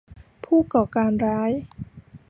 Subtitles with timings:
[0.45, 1.51] ผู้ก่อการร้าย